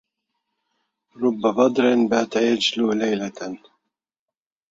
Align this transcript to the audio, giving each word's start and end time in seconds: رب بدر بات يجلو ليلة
رب 1.21 1.37
بدر 1.55 1.85
بات 2.09 2.33
يجلو 2.47 2.87
ليلة 3.01 3.47